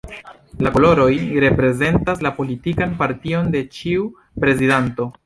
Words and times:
La 0.67 0.69
koloroj 0.77 1.09
reprezentas 1.43 2.23
la 2.27 2.31
politikan 2.39 2.97
partion 3.03 3.53
de 3.57 3.63
ĉiu 3.77 4.09
prezidanto. 4.47 5.09